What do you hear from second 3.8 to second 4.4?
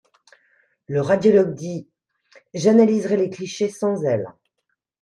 zèle!